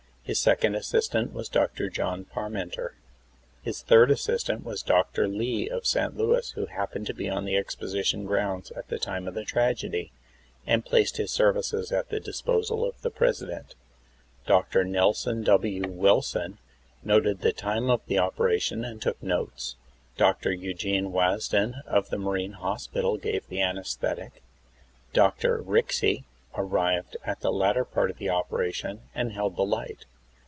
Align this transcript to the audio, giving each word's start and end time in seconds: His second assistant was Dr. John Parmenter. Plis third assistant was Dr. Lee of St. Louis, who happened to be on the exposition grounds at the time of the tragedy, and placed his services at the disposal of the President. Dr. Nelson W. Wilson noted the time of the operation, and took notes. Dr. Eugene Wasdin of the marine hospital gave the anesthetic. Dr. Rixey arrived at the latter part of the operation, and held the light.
His 0.23 0.39
second 0.39 0.75
assistant 0.75 1.33
was 1.33 1.49
Dr. 1.49 1.89
John 1.89 2.23
Parmenter. 2.23 2.93
Plis 3.65 3.81
third 3.81 4.09
assistant 4.09 4.63
was 4.63 4.81
Dr. 4.81 5.27
Lee 5.27 5.67
of 5.67 5.85
St. 5.85 6.15
Louis, 6.15 6.51
who 6.51 6.67
happened 6.67 7.05
to 7.07 7.13
be 7.13 7.27
on 7.27 7.43
the 7.43 7.57
exposition 7.57 8.23
grounds 8.25 8.71
at 8.71 8.87
the 8.87 8.97
time 8.97 9.27
of 9.27 9.33
the 9.33 9.43
tragedy, 9.43 10.13
and 10.65 10.85
placed 10.85 11.17
his 11.17 11.31
services 11.31 11.91
at 11.91 12.09
the 12.09 12.19
disposal 12.21 12.87
of 12.87 13.01
the 13.01 13.09
President. 13.11 13.75
Dr. 14.45 14.85
Nelson 14.85 15.43
W. 15.43 15.85
Wilson 15.89 16.59
noted 17.03 17.41
the 17.41 17.51
time 17.51 17.89
of 17.89 17.99
the 18.05 18.19
operation, 18.19 18.85
and 18.85 19.01
took 19.01 19.21
notes. 19.21 19.75
Dr. 20.15 20.53
Eugene 20.53 21.11
Wasdin 21.11 21.75
of 21.85 22.09
the 22.09 22.19
marine 22.19 22.53
hospital 22.53 23.17
gave 23.17 23.45
the 23.49 23.59
anesthetic. 23.61 24.41
Dr. 25.11 25.61
Rixey 25.61 26.23
arrived 26.55 27.17
at 27.25 27.41
the 27.41 27.51
latter 27.51 27.83
part 27.83 28.09
of 28.09 28.17
the 28.17 28.29
operation, 28.29 29.01
and 29.13 29.33
held 29.33 29.57
the 29.57 29.65
light. 29.65 30.05